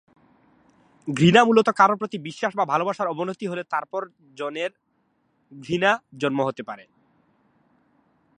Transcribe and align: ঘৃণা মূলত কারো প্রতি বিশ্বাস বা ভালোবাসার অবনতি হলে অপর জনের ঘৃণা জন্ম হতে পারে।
ঘৃণা 1.07 1.41
মূলত 1.45 1.69
কারো 1.69 1.95
প্রতি 1.97 2.17
বিশ্বাস 2.17 2.51
বা 2.55 2.65
ভালোবাসার 2.65 3.07
অবনতি 3.07 3.45
হলে 3.47 3.63
অপর 3.73 4.03
জনের 4.35 4.71
ঘৃণা 5.51 5.91
জন্ম 6.17 6.39
হতে 6.45 6.63
পারে। 6.63 6.83